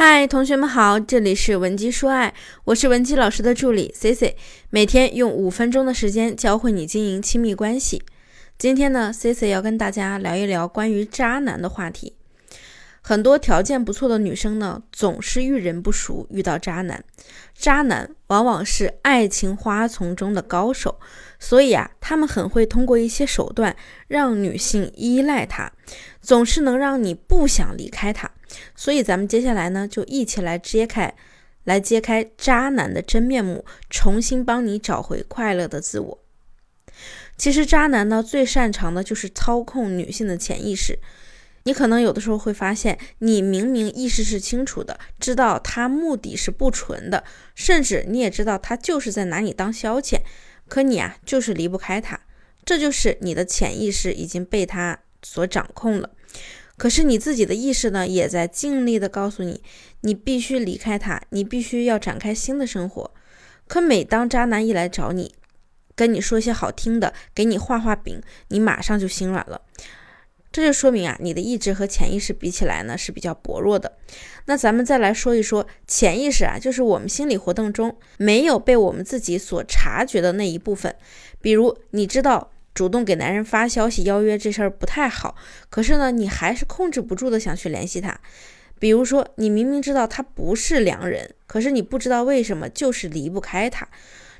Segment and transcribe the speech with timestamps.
[0.00, 2.32] 嗨，同学们好，这里是文姬说爱，
[2.66, 4.36] 我是文姬老师的助理 C C，
[4.70, 8.04] 每天用五分钟的时间教会你经营亲密关系。
[8.56, 12.14] 今天呢，C C 要跟大家聊一聊关于渣男的话题。
[13.00, 17.02] 很多条件不错的女生呢，总是遇人不淑，遇到渣男。
[17.52, 21.00] 渣男往往是爱情花丛中的高手，
[21.40, 23.74] 所以啊，他们很会通过一些手段
[24.06, 25.72] 让女性依赖他，
[26.20, 28.30] 总是能让你不想离开他。
[28.74, 31.14] 所以，咱们接下来呢，就一起来揭开，
[31.64, 36.24] 来揭开渣男的真面目，重新帮你找回快乐的自我。
[37.36, 40.98] 其实，渣男呢，最擅长的就是操控女性的潜意识。
[41.64, 47.24] 你可能有的时候会发现，你明明意识是清楚的，知道他目的是不纯的，
[47.54, 50.20] 甚至你也知道他就是在拿你当消遣，
[50.66, 52.18] 可你啊，就是离不开他。
[52.64, 56.10] 这就是你的潜意识已经被他所掌控了。
[56.78, 59.60] 可是你自己的意识呢，也在尽力的告诉你，
[60.02, 63.10] 你必须离开他，你必须要展开新的生活。
[63.66, 65.34] 可每当渣男一来找你，
[65.96, 69.60] 跟你说些好听的，给你画画饼，你马上就心软了。
[70.52, 73.98] 这就说明啊，你的意志和潜意识比起来呢是比较薄弱的。
[74.46, 80.94] 那咱们再来说一说潜意识啊，就是我们心理活动中没有被我们自己所察觉的那一部分，
[81.40, 82.52] 比如你知道。
[82.78, 85.34] 主动给男人发消息邀约这事儿不太好，
[85.68, 88.20] 可是呢，你还是控制不住的想去联系他。
[88.78, 93.88] 比如说，你明明知道他不是良人，可是你不知道为什么就是离不开他。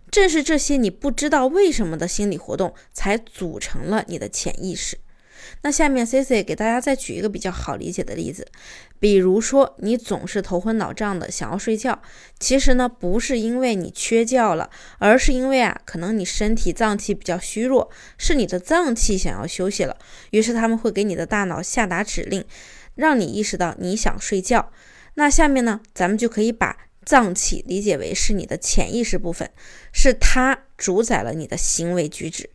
[0.09, 4.97] 正是这些你不知道为什么的心理活动，才组成了你的潜意识。
[5.62, 8.47] 那下面 C C 给大家再举一个比较好理解的例子，
[8.98, 12.00] 比如说你总是头昏脑胀的想要睡觉，
[12.39, 19.97] 其实呢不是因为你缺觉了，而是因为啊可能你身体脏器比较虚弱，是你的脏器想要休息了，
[20.31, 22.44] 于是他们会给你的大脑下达指令，
[22.94, 24.72] 让你意识到你想睡觉。
[25.14, 29.50] 那下面呢咱们就可以把脏器理解为是你的潜意识部分，
[29.92, 32.50] 是它主宰了你的行为举止。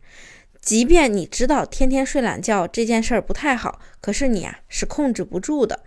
[0.64, 5.80] 即便你知道天天睡懒觉这件事儿不太好，可是你啊是控制不住的。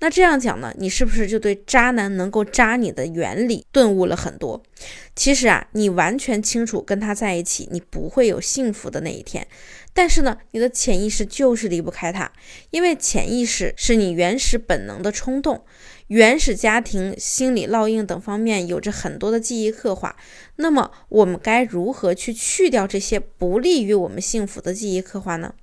[0.00, 4.60] 那这样讲呢，你是不是就对渣男能够渣你的原理顿悟了很多？
[5.14, 9.46] 其实啊，你完全清楚跟他在一起，你不会有幸福的那一天。
[9.94, 12.30] 但是呢，你的潜意识就是离不开它，
[12.70, 15.64] 因为潜意识是你原始本能的冲动。
[16.08, 20.14] 原始家庭、心理烙印等方面有着很多的记忆刻画，
[20.56, 25.54] 那么我们该如何去去掉这些不利于我们幸福的记忆刻画呢？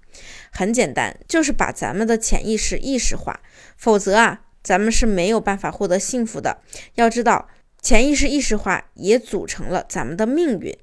[0.51, 3.41] 很简单，就是把咱们的潜意识意识化，
[3.77, 6.61] 否则啊，咱们是没有办法获得幸福的。
[6.95, 7.47] 要知道，
[7.81, 10.75] 潜意识意识化也组成了咱们的命运。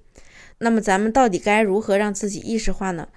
[0.58, 3.08] 那么，咱们到底该如何让自己意识化呢？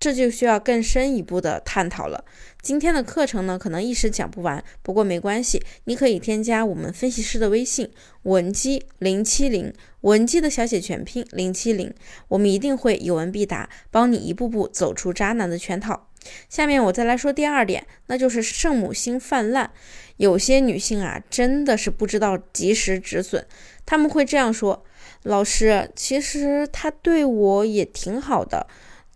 [0.00, 2.24] 这就需要更深一步的探讨了。
[2.60, 7.90] 今天的课程呢，可能一时讲不完，不过没关系，你可以添加我们分析师的微信
[8.22, 9.72] 文姬零七零，
[10.02, 11.92] 文姬的小写全拼零七零，
[12.28, 16.08] 我们一定会有问必答，帮你一步步走出渣男的圈套。
[16.48, 19.70] 下面我再来说第二点，那就是圣母心泛滥。
[20.16, 23.46] 有些女性啊，真的是不知道及时止损，
[23.86, 24.84] 他们会这样说
[25.22, 28.66] ：“老师，其实他对我也挺好的。”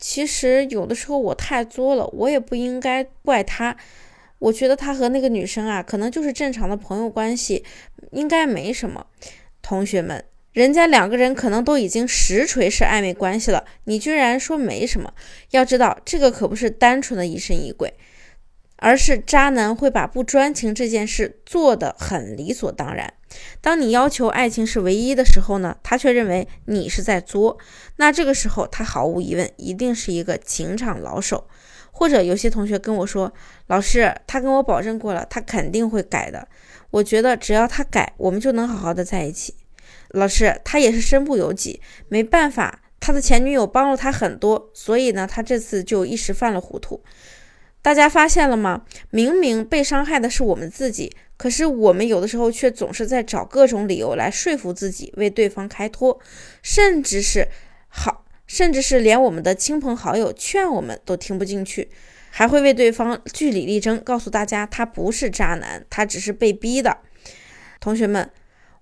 [0.03, 3.77] 其实有的时候我太作了，我也不应该怪他。
[4.41, 7.65] 我觉得他和那个女生啊，可能就是正常的朋友关系，
[8.11, 9.07] 应该没什么。
[9.63, 15.15] 同学们，人家两个人可能都已经实锤是暧昧关系了，你居然说没什么？
[15.53, 17.95] 要知道，这个可不是单纯的疑神疑鬼。
[18.83, 23.15] 而是渣男会把不专情这件事做得很理所当然。
[23.61, 27.59] 当你要求爱情是唯一的时候呢，他却认为你是在作。
[27.97, 31.47] 那这个时候，他毫无疑问一定是一个情场老手。
[31.93, 33.33] 或者有些同学跟我说
[33.69, 36.49] ：“老师，他跟我保证过了，他肯定会改的。
[36.91, 39.55] 我觉得只要他改，我们就能好好的在一起。”
[40.11, 47.03] 老师，他也是身不由己，没办法，他的前女友帮了他很多，所以呢，他这次就一时犯了糊涂。
[47.83, 48.85] 大家发现了吗？
[49.11, 56.21] 明明被伤害的是我们自己，可是我们有的时候却总是在找各种理由来说服自己，为对方开脱，
[56.63, 57.49] 甚至是
[57.89, 61.91] 好，甚至是连我们的亲朋好友劝我们都听不进去，
[62.31, 66.99] 还会为对方据理力争，告诉大家他不是渣男，他只是被逼的。
[67.81, 68.31] 同学们，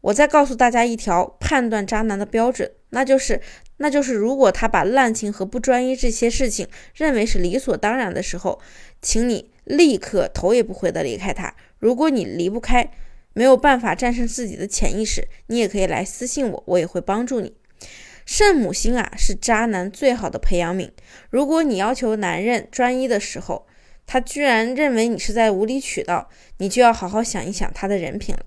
[0.03, 3.41] 我再告诉大家一条判断渣男的标准，那就是。
[3.83, 8.61] 那就是，如果他把滥情和不专一这些事情认为是理所当然的时候，
[9.01, 11.55] 请你立刻头也不回的离开他。
[11.79, 12.93] 如果你离不开，
[13.33, 17.55] 没有办法战胜自己的潜意识，你也可以来私信我，我也会帮助你。
[18.27, 20.91] 圣母心啊，是渣男最好的培养皿。
[21.31, 23.67] 如果你要求男人专一的时候，
[24.13, 28.45] 他居然认为你是在无理取闹，你就要好好想一想他的人品了。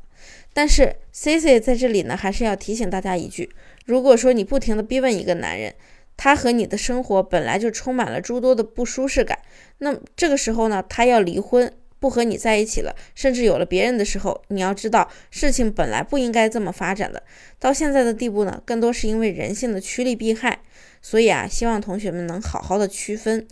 [0.52, 3.50] 但是 C C 在这里呢，还是要提醒大家一句：
[3.86, 5.74] 如果说你不停的逼问一个男人，
[6.18, 9.40] 他和你的生活本来就充满了诸多的不舒适感，
[9.78, 17.24] 那这个时候呢，他要离婚，不和你在一起了，甚至有了别人的时候，你要知道事情本来不应该这么发展的。
[17.58, 20.60] 到现在的地步呢，更多是因为人性的趋利避害。
[21.02, 23.48] 所以啊，希望同学们能好好的区分。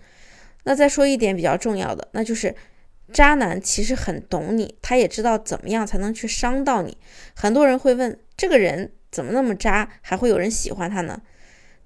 [0.63, 2.55] 那再说一点比较重要的，那就是
[3.11, 6.97] 渣男其实很懂你，他也知道怎么样才能去伤到你。
[7.35, 11.21] 很多人会问，这个人怎么那么渣，还会有人喜欢他呢？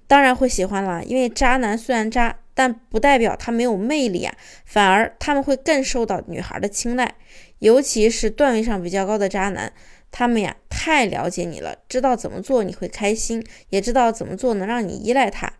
[0.06, 4.32] 当然会喜欢啦，因为渣男虽然渣，但不代表他没有魅力啊，
[4.64, 7.14] 反而他们会更受到女孩的青睐，
[7.58, 9.72] 尤其是段位上比较高的渣男，
[10.12, 15.52] 他们呀太了解你了，知道怎么做你会开心，也知道怎么做能让你依赖他，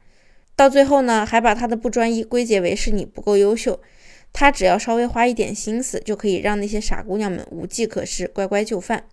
[0.56, 3.78] 到最后呢，还把他的不专一归结为是你不够优秀，
[4.32, 9.04] 他只要稍微花一点心思，就可以让那些傻姑娘们无计可施，乖乖就范。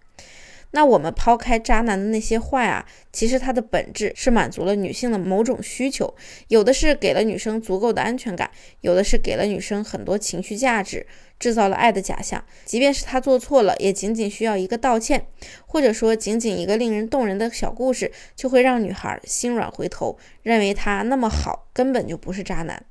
[0.75, 6.11] 那我们抛开渣男的那些坏啊，其实它的本质是满足了女性的某种需求，
[6.47, 8.49] 有的是给了女生足够的安全感，
[8.81, 11.05] 有的是给了女生很多情绪价值，
[11.37, 12.43] 制造了爱的假象。
[12.65, 15.27] 即便是他做错了，也仅仅需要一个道歉，
[15.67, 22.83] 或者说仅仅一个令人动人的小故事，就会让女孩心软回头，认为他那么好，根本就不是渣男。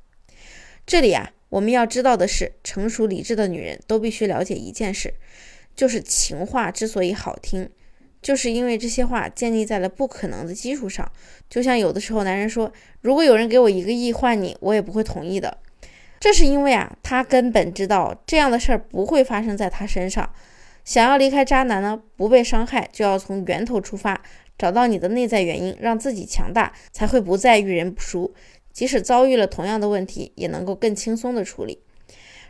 [0.87, 5.15] 这里啊，我们要知道的是，成熟理智的女人都必须了解一件事。
[5.75, 7.69] 就是情话之所以好听，
[8.21, 11.11] 就是因为这些话建立在了不可能的基础上。
[11.49, 12.73] 就像有的时候男人说
[13.03, 15.59] ：“如果有人给我一个亿换你，我也不会同意的。”
[16.21, 20.33] 这是因为啊，他根本知道这样的事儿不会发生在他身上。
[20.85, 24.23] 想要离开渣男呢，不被伤害，就要从源头出发，
[24.57, 28.35] 找到你的内在原因，让自己强大，才会不再遇人不淑。
[28.73, 31.81] 即使遭遇了同样的问题，也能够更轻松的处理。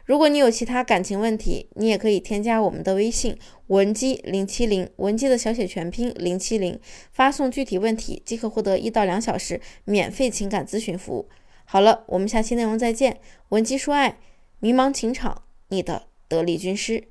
[0.04, 3.38] 如果你有其他感情问题，你也可以添加我们的微信
[3.68, 6.78] 文姬零七零，文姬的小写全拼零七零，
[7.12, 11.28] 发送具体问题即可获得一到两小时免费情感咨询服务。
[11.64, 13.20] 好了，我们下期内容再见。
[13.50, 14.18] 文姬说爱，
[14.58, 17.04] 迷茫情场，你的得力军师。